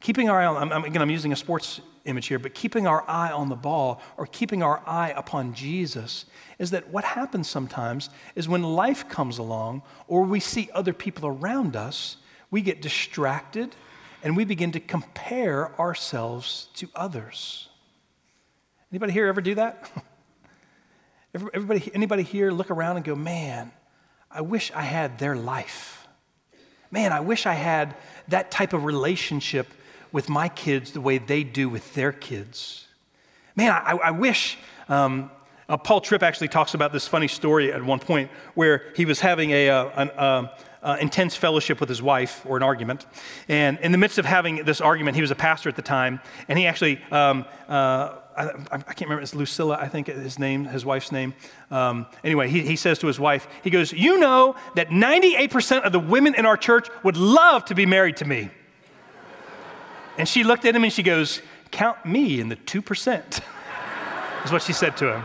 [0.00, 3.08] Keeping our eye on, I'm, again, I'm using a sports image here, but keeping our
[3.08, 6.26] eye on the ball or keeping our eye upon Jesus
[6.58, 11.26] is that what happens sometimes is when life comes along or we see other people
[11.26, 12.16] around us,
[12.50, 13.74] we get distracted
[14.22, 17.68] and we begin to compare ourselves to others.
[18.92, 19.90] Anybody here ever do that?
[21.34, 23.72] Everybody, anybody here look around and go, man,
[24.30, 26.06] I wish I had their life.
[26.90, 27.96] Man, I wish I had
[28.28, 29.66] that type of relationship
[30.14, 32.86] with my kids the way they do with their kids.
[33.56, 34.56] Man, I, I wish.
[34.88, 35.28] Um,
[35.68, 39.18] uh, Paul Tripp actually talks about this funny story at one point where he was
[39.18, 43.06] having a, uh, an, uh, uh, intense fellowship with his wife or an argument.
[43.48, 46.20] And in the midst of having this argument, he was a pastor at the time,
[46.46, 50.64] and he actually, um, uh, I, I, can't remember, it's Lucilla, I think his name,
[50.64, 51.34] his wife's name.
[51.72, 55.90] Um, anyway, he, he says to his wife, he goes, You know that 98% of
[55.90, 58.50] the women in our church would love to be married to me.
[60.18, 63.40] And she looked at him and she goes, Count me in the 2%,
[64.44, 65.22] is what she said to him.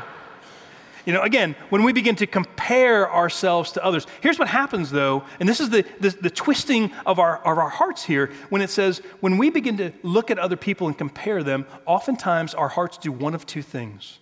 [1.06, 5.24] You know, again, when we begin to compare ourselves to others, here's what happens though,
[5.40, 8.70] and this is the, the, the, twisting of our, of our hearts here, when it
[8.70, 12.98] says, when we begin to look at other people and compare them, oftentimes our hearts
[12.98, 14.20] do one of two things.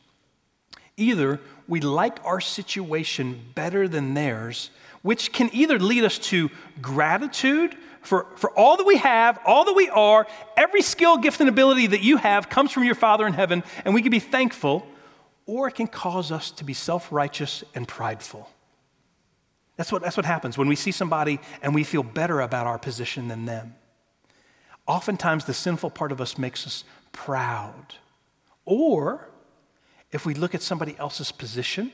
[0.95, 4.69] Either we like our situation better than theirs,
[5.01, 6.49] which can either lead us to
[6.81, 7.75] gratitude
[8.07, 11.87] for, for all that we have, all that we are, every skill, gift, and ability
[11.87, 14.87] that you have comes from your Father in heaven, and we can be thankful
[15.45, 18.49] or it can cause us to be self righteous and prideful.
[19.75, 22.79] That's what, that's what happens when we see somebody and we feel better about our
[22.79, 23.75] position than them.
[24.87, 27.95] Oftentimes, the sinful part of us makes us proud.
[28.65, 29.29] Or
[30.11, 31.91] if we look at somebody else's position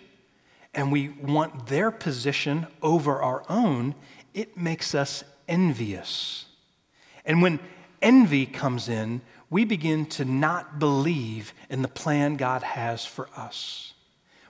[0.73, 3.95] and we want their position over our own,
[4.33, 6.45] it makes us envious.
[7.25, 7.59] And when
[8.01, 13.93] envy comes in, we begin to not believe in the plan God has for us.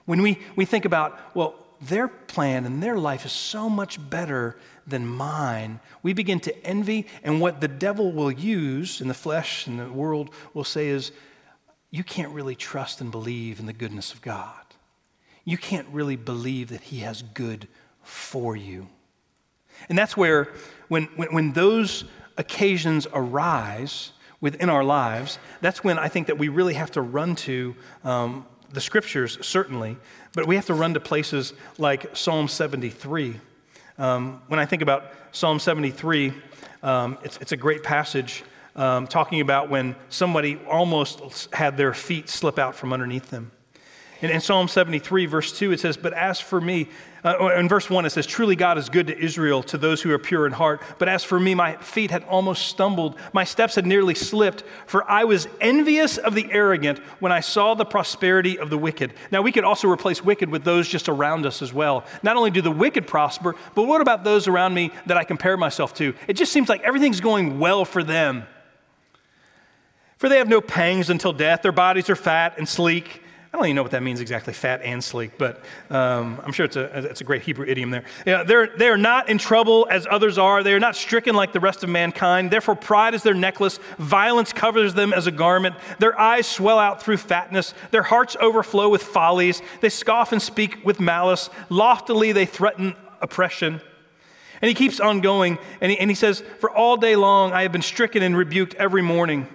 [0.06, 4.56] When we, we think about, well, their plan and their life is so much better
[4.86, 9.66] than mine, we begin to envy, and what the devil will use in the flesh
[9.66, 11.12] and the world will say is,
[11.90, 14.64] you can't really trust and believe in the goodness of God.
[15.44, 17.68] You can't really believe that He has good
[18.02, 18.88] for you.
[19.88, 20.48] And that's where,
[20.94, 22.04] when, when, when those
[22.38, 24.12] occasions arise,
[24.44, 28.44] within our lives, that's when I think that we really have to run to um,
[28.74, 29.96] the scriptures, certainly,
[30.34, 33.40] but we have to run to places like Psalm 73.
[33.96, 36.34] Um, when I think about Psalm 73,
[36.82, 38.44] um, it's, it's, a great passage
[38.76, 43.50] um, talking about when somebody almost had their feet slip out from underneath them.
[44.20, 46.88] In, in Psalm 73, verse 2, it says, But as for me,
[47.24, 50.12] uh, in verse 1, it says, Truly God is good to Israel, to those who
[50.12, 50.82] are pure in heart.
[50.98, 53.18] But as for me, my feet had almost stumbled.
[53.32, 57.74] My steps had nearly slipped, for I was envious of the arrogant when I saw
[57.74, 59.14] the prosperity of the wicked.
[59.30, 62.04] Now, we could also replace wicked with those just around us as well.
[62.22, 65.56] Not only do the wicked prosper, but what about those around me that I compare
[65.56, 66.14] myself to?
[66.28, 68.46] It just seems like everything's going well for them.
[70.18, 73.22] For they have no pangs until death, their bodies are fat and sleek.
[73.54, 76.66] I don't even know what that means exactly, fat and sleek, but um, I'm sure
[76.66, 78.02] it's a, it's a great Hebrew idiom there.
[78.26, 80.64] Yeah, they're, they're not in trouble as others are.
[80.64, 82.50] They are not stricken like the rest of mankind.
[82.50, 83.78] Therefore, pride is their necklace.
[83.96, 85.76] Violence covers them as a garment.
[86.00, 87.74] Their eyes swell out through fatness.
[87.92, 89.62] Their hearts overflow with follies.
[89.80, 91.48] They scoff and speak with malice.
[91.68, 93.80] Loftily, they threaten oppression.
[94.62, 97.62] And he keeps on going, and he, and he says, For all day long I
[97.62, 99.46] have been stricken and rebuked every morning.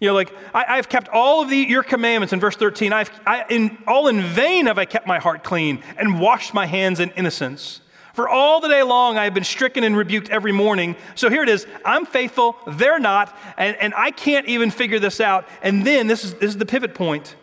[0.00, 2.92] You know, like, I, have kept all of the, your commandments in verse 13.
[2.92, 6.66] I've, I, in, all in vain have I kept my heart clean and washed my
[6.66, 7.80] hands in innocence.
[8.12, 10.96] For all the day long, I have been stricken and rebuked every morning.
[11.14, 15.20] So here it is I'm faithful, they're not, and, and I can't even figure this
[15.20, 15.46] out.
[15.62, 17.36] And then this is, this is the pivot point.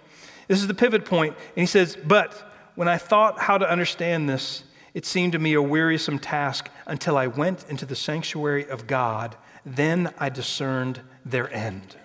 [0.48, 1.36] This is the pivot point.
[1.36, 4.64] And he says, But when I thought how to understand this,
[4.94, 9.36] it seemed to me a wearisome task until I went into the sanctuary of God.
[9.66, 11.98] Then I discerned their end.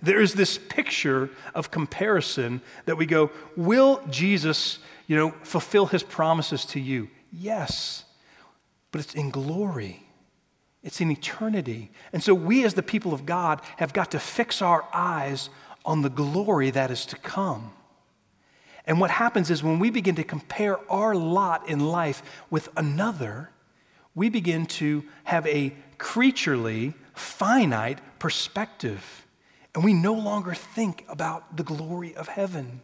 [0.00, 6.02] There is this picture of comparison that we go, Will Jesus, you know, fulfill his
[6.02, 7.08] promises to you?
[7.32, 8.04] Yes,
[8.92, 10.04] but it's in glory.
[10.82, 11.90] It's in eternity.
[12.12, 15.50] And so we, as the people of God, have got to fix our eyes
[15.84, 17.72] on the glory that is to come.
[18.86, 23.50] And what happens is when we begin to compare our lot in life with another,
[24.14, 29.26] we begin to have a creaturely, finite perspective.
[29.78, 32.80] And we no longer think about the glory of heaven.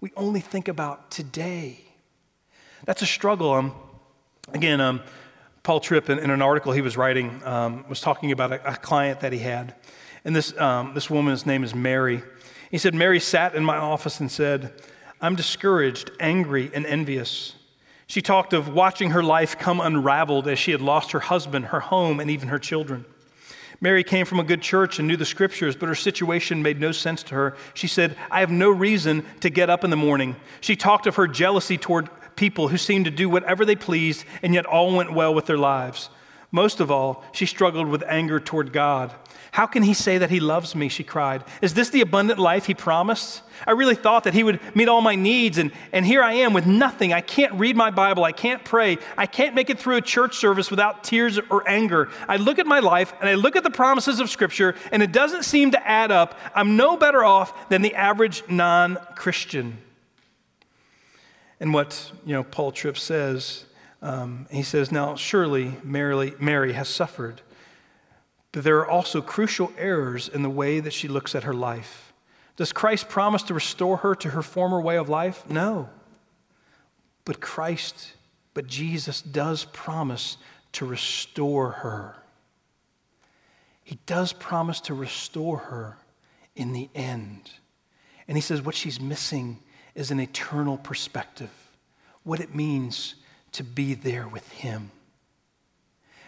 [0.00, 1.80] We only think about today.
[2.86, 3.52] That's a struggle.
[3.52, 3.74] Um,
[4.54, 5.02] again, um,
[5.62, 8.76] Paul Tripp, in, in, an article he was writing, um, was talking about a, a,
[8.76, 9.74] client that he had.
[10.24, 12.22] And this, um, this woman's name is Mary.
[12.70, 14.72] He said, Mary sat in my office and said,
[15.20, 17.56] I'm discouraged, angry, and envious.
[18.06, 21.80] She talked of watching her life come unraveled as she had lost her husband, her
[21.80, 23.04] home, and even her children.
[23.80, 26.92] Mary came from a good church and knew the scriptures, but her situation made no
[26.92, 27.56] sense to her.
[27.74, 30.36] She said, I have no reason to get up in the morning.
[30.60, 34.54] She talked of her jealousy toward people who seemed to do whatever they pleased, and
[34.54, 36.10] yet all went well with their lives.
[36.50, 39.12] Most of all, she struggled with anger toward God.
[39.52, 40.88] How can he say that he loves me?
[40.88, 41.44] She cried.
[41.62, 43.42] Is this the abundant life he promised?
[43.66, 46.52] I really thought that he would meet all my needs, and, and here I am
[46.52, 47.12] with nothing.
[47.12, 48.24] I can't read my Bible.
[48.24, 48.98] I can't pray.
[49.16, 52.10] I can't make it through a church service without tears or anger.
[52.28, 55.12] I look at my life and I look at the promises of Scripture, and it
[55.12, 56.38] doesn't seem to add up.
[56.54, 59.78] I'm no better off than the average non Christian.
[61.60, 63.64] And what you know, Paul Tripp says,
[64.02, 67.40] um, he says, Now surely Mary, Mary has suffered
[68.56, 72.14] that there are also crucial errors in the way that she looks at her life.
[72.56, 75.46] Does Christ promise to restore her to her former way of life?
[75.50, 75.90] No.
[77.26, 78.14] But Christ,
[78.54, 80.38] but Jesus does promise
[80.72, 82.16] to restore her.
[83.84, 85.98] He does promise to restore her
[86.54, 87.50] in the end.
[88.26, 89.58] And he says what she's missing
[89.94, 91.52] is an eternal perspective,
[92.22, 93.16] what it means
[93.52, 94.92] to be there with him.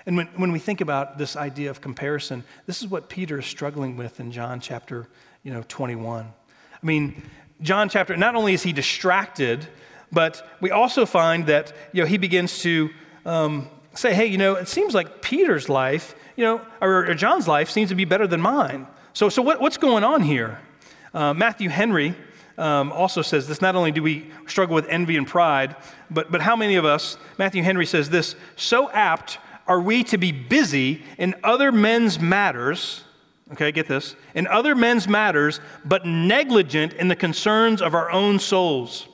[0.07, 3.47] And when, when we think about this idea of comparison, this is what Peter is
[3.47, 5.07] struggling with in John chapter
[5.43, 6.25] you know, 21.
[6.25, 7.23] I mean,
[7.61, 9.67] John chapter, not only is he distracted,
[10.13, 12.91] but we also find that you know, he begins to
[13.27, 17.49] um, say, hey, you know, it seems like Peter's life, you know, or, or John's
[17.49, 18.87] life seems to be better than mine.
[19.13, 20.61] So, so what, what's going on here?
[21.13, 22.15] Uh, Matthew Henry
[22.57, 25.77] um, also says this not only do we struggle with envy and pride,
[26.11, 30.19] but, but how many of us, Matthew Henry says this, so apt are we to
[30.19, 33.05] be busy in other men's matters?
[33.53, 34.17] Okay, get this.
[34.35, 39.07] In other men's matters, but negligent in the concerns of our own souls.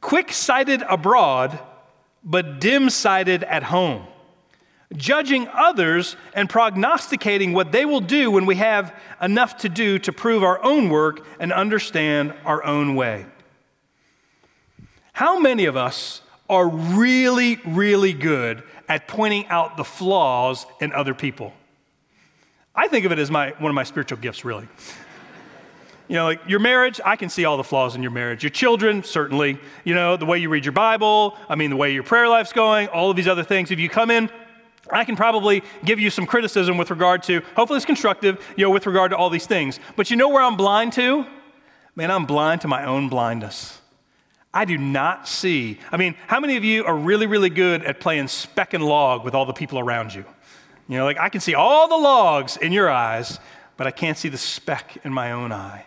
[0.00, 1.58] Quick sighted abroad,
[2.22, 4.06] but dim sighted at home.
[4.94, 10.12] Judging others and prognosticating what they will do when we have enough to do to
[10.12, 13.24] prove our own work and understand our own way.
[15.14, 21.14] How many of us are really, really good at pointing out the flaws in other
[21.14, 21.54] people.
[22.74, 24.68] I think of it as my, one of my spiritual gifts, really.
[26.08, 28.42] You know, like your marriage, I can see all the flaws in your marriage.
[28.42, 29.58] Your children, certainly.
[29.84, 32.52] You know, the way you read your Bible, I mean, the way your prayer life's
[32.52, 33.70] going, all of these other things.
[33.70, 34.28] If you come in,
[34.90, 38.70] I can probably give you some criticism with regard to, hopefully it's constructive, you know,
[38.70, 39.80] with regard to all these things.
[39.96, 41.24] But you know where I'm blind to?
[41.96, 43.80] Man, I'm blind to my own blindness.
[44.54, 45.78] I do not see.
[45.90, 49.24] I mean, how many of you are really, really good at playing speck and log
[49.24, 50.24] with all the people around you?
[50.88, 53.40] You know, like I can see all the logs in your eyes,
[53.76, 55.84] but I can't see the speck in my own eye.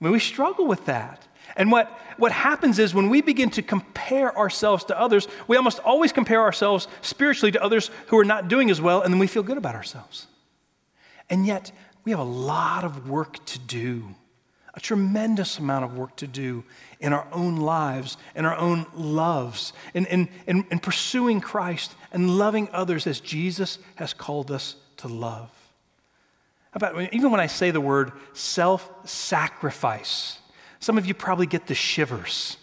[0.00, 1.26] I mean, we struggle with that.
[1.56, 5.78] And what, what happens is when we begin to compare ourselves to others, we almost
[5.80, 9.26] always compare ourselves spiritually to others who are not doing as well, and then we
[9.26, 10.26] feel good about ourselves.
[11.28, 11.72] And yet,
[12.04, 14.14] we have a lot of work to do
[14.74, 16.64] a tremendous amount of work to do
[17.00, 22.38] in our own lives, in our own loves, in, in, in, in, pursuing Christ and
[22.38, 25.50] loving others as Jesus has called us to love.
[26.72, 30.38] About, even when I say the word self sacrifice,
[30.78, 32.56] some of you probably get the shivers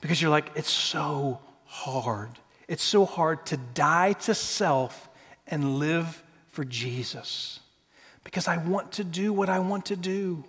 [0.00, 2.30] because you're like, it's so hard.
[2.68, 5.08] It's so hard to die to self
[5.46, 7.60] and live for Jesus
[8.24, 10.44] because I want to do what I want to do.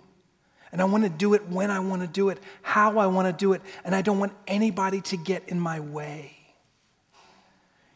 [0.72, 3.26] And I want to do it when I want to do it, how I want
[3.26, 6.36] to do it, and I don't want anybody to get in my way.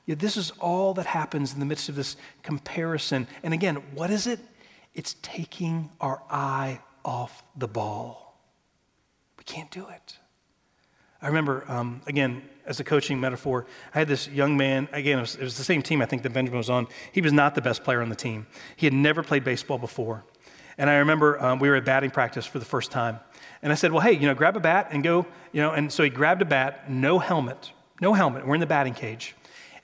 [0.06, 3.28] Yeah, this is all that happens in the midst of this comparison.
[3.42, 4.40] And again, what is it?
[4.94, 8.36] It's taking our eye off the ball.
[9.38, 10.18] We can't do it.
[11.20, 15.20] I remember, um, again, as a coaching metaphor, I had this young man, again, it
[15.20, 16.88] was, it was, the same team I think that Benjamin was on.
[17.12, 18.46] He was not the best player on the team.
[18.76, 20.24] He had never played baseball before.
[20.78, 23.18] And I remember um, we were at batting practice for the first time.
[23.62, 25.72] And I said, well, hey, you know, grab a bat and go, you know.
[25.72, 27.70] And so he grabbed a bat, no helmet,
[28.00, 28.46] no helmet.
[28.46, 29.34] We're in the batting cage.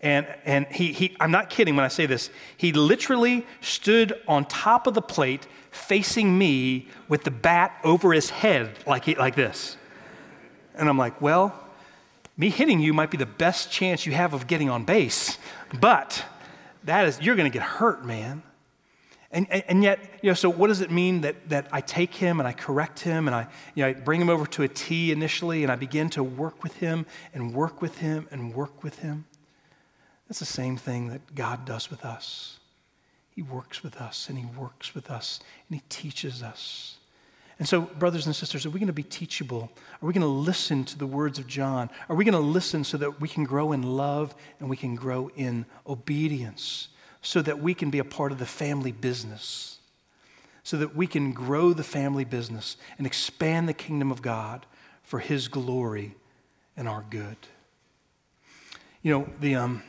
[0.01, 2.31] And, and he, he, I'm not kidding when I say this.
[2.57, 8.31] He literally stood on top of the plate facing me with the bat over his
[8.31, 9.77] head like, he, like this.
[10.75, 11.53] And I'm like, well,
[12.37, 15.39] me hitting you might be the best chance you have of getting on base,
[15.81, 16.25] but
[16.85, 18.43] that is, you're going to get hurt, man.
[19.31, 22.41] And, and, yet, you know, so what does it mean that, that I take him
[22.41, 25.13] and I correct him and I, you know, I bring him over to a T
[25.13, 27.05] initially and I begin to work with him
[27.35, 29.27] and work with him and work with him?
[30.29, 32.59] That's the same thing that God does with us.
[33.39, 36.97] He works with us and He works with us and He teaches us.
[37.61, 39.71] And so, brothers and sisters, are we going to be teachable?
[40.03, 41.89] Are we going to listen to the words of John?
[42.09, 44.97] Are we going to listen so that we can grow in love and we can
[44.97, 46.89] grow in obedience?
[47.21, 49.79] So that we can be a part of the family business?
[50.63, 54.67] So that we can grow the family business and expand the kingdom of God
[55.03, 56.15] for His glory
[56.77, 57.37] and our good?
[59.03, 59.55] You know, the.
[59.55, 59.83] Um,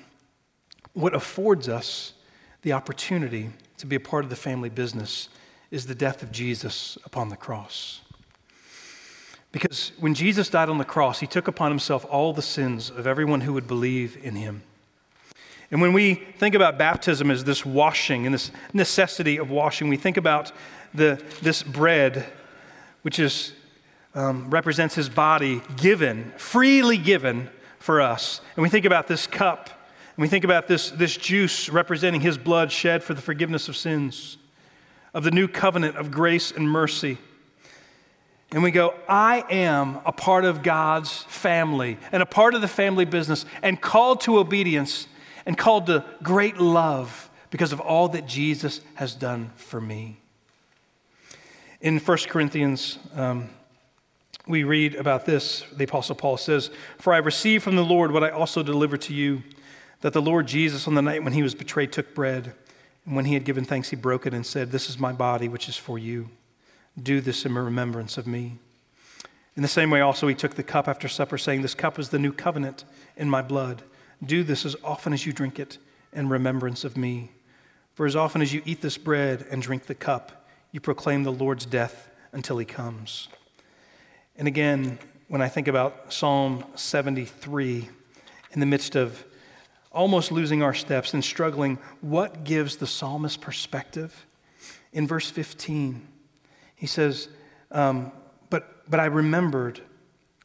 [0.94, 2.14] what affords us
[2.62, 5.30] the opportunity to be a part of the family business
[5.72, 8.02] is the death of Jesus upon the cross.
[9.52, 13.08] Because when Jesus died on the cross, he took upon himself all the sins of
[13.08, 14.64] everyone who would believe in him.
[15.72, 19.98] And when we think about baptism as this washing and this necessity of washing, we
[19.98, 20.52] think about
[20.94, 22.26] the, this bread,
[23.04, 23.54] which is,
[24.16, 28.42] um, represents his body given, freely given for us.
[28.56, 29.70] And we think about this cup
[30.20, 33.78] and we think about this, this juice representing his blood shed for the forgiveness of
[33.78, 34.36] sins,
[35.14, 37.18] of the new covenant of grace and mercy.
[38.52, 42.68] And we go, I am a part of God's family and a part of the
[42.68, 45.08] family business and called to obedience
[45.50, 50.18] and called to great love because of all that Jesus has done for me.
[51.82, 53.50] In 1 Corinthians, um,
[54.46, 55.64] we read about this.
[55.76, 56.70] The Apostle Paul says,
[57.00, 59.42] For I received from the Lord what I also delivered to you
[60.02, 62.54] that the Lord Jesus, on the night when he was betrayed, took bread.
[63.08, 65.50] And when he had given thanks, he broke it and said, This is my body,
[65.50, 66.30] which is for you.
[67.02, 68.60] Do this in remembrance of me.
[69.56, 72.10] In the same way, also, he took the cup after supper, saying, This cup is
[72.10, 72.86] the new covenant
[73.18, 73.82] in my blood.
[74.24, 75.78] Do this as often as you drink it
[76.14, 77.32] in remembrance of me.
[77.94, 81.32] For as often as you eat this bread and drink the cup, you proclaim the
[81.32, 83.28] Lord's death until he comes.
[84.38, 87.90] And again, when I think about Psalm 73,
[88.52, 89.26] in the midst of
[89.92, 94.26] almost losing our steps and struggling, what gives the psalmist perspective?
[94.94, 96.08] In verse 15,
[96.76, 97.28] he says,
[97.72, 98.12] um,
[98.50, 99.82] but, but I remembered,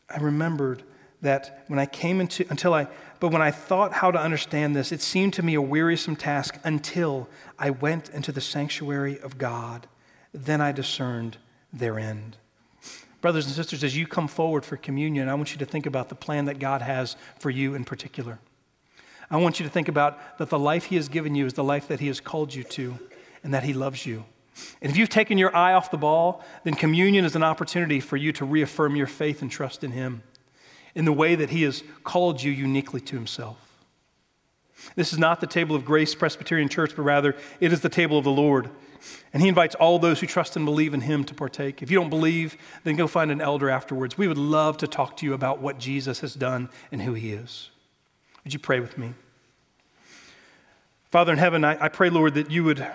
[0.09, 0.83] I remembered
[1.22, 2.89] that when I came into, until I,
[3.20, 6.58] but when I thought how to understand this, it seemed to me a wearisome task
[6.64, 9.86] until I went into the sanctuary of God.
[10.32, 11.38] Then I discerned
[11.72, 12.36] their end.
[13.20, 16.08] Brothers and sisters, as you come forward for communion, I want you to think about
[16.08, 18.38] the plan that God has for you in particular.
[19.30, 21.64] I want you to think about that the life He has given you is the
[21.64, 22.98] life that He has called you to
[23.42, 24.24] and that He loves you.
[24.82, 28.16] And if you've taken your eye off the ball, then communion is an opportunity for
[28.16, 30.22] you to reaffirm your faith and trust in Him
[30.95, 33.59] in the way that He has called you uniquely to Himself.
[34.97, 38.18] This is not the table of Grace Presbyterian Church, but rather it is the table
[38.18, 38.70] of the Lord.
[39.32, 41.82] And He invites all those who trust and believe in Him to partake.
[41.82, 44.16] If you don't believe, then go find an elder afterwards.
[44.16, 47.32] We would love to talk to you about what Jesus has done and who He
[47.32, 47.70] is.
[48.45, 49.14] Would you pray with me?
[51.11, 52.86] Father in heaven, I, I pray, Lord, that you would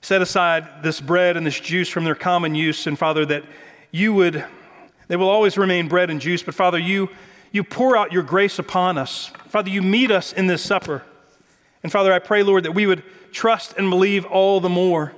[0.00, 3.44] set aside this bread and this juice from their common use, and Father, that
[3.90, 4.44] you would,
[5.08, 7.10] they will always remain bread and juice, but Father, you,
[7.52, 9.30] you pour out your grace upon us.
[9.48, 11.02] Father, you meet us in this supper.
[11.82, 15.12] And Father, I pray, Lord, that we would trust and believe all the more.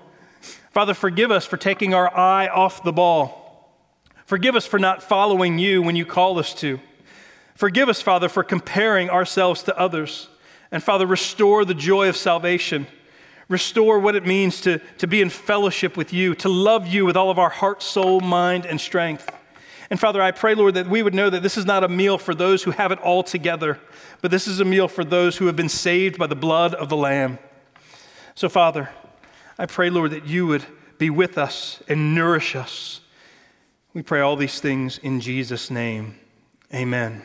[0.72, 3.46] Father, forgive us for taking our eye off the ball.
[4.26, 6.80] Forgive us for not following you when you call us to.
[7.54, 10.28] Forgive us, Father, for comparing ourselves to others.
[10.70, 12.88] And Father, restore the joy of salvation.
[13.48, 17.16] Restore what it means to, to be in fellowship with you, to love you with
[17.16, 19.30] all of our heart, soul, mind, and strength.
[19.90, 22.18] And Father, I pray, Lord, that we would know that this is not a meal
[22.18, 23.78] for those who have it all together,
[24.20, 26.88] but this is a meal for those who have been saved by the blood of
[26.88, 27.38] the Lamb.
[28.34, 28.90] So, Father,
[29.58, 30.64] I pray, Lord, that you would
[30.98, 33.00] be with us and nourish us.
[33.94, 36.18] We pray all these things in Jesus' name.
[36.74, 37.22] Amen.